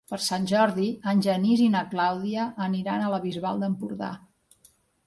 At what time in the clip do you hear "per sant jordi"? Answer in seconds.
0.11-0.87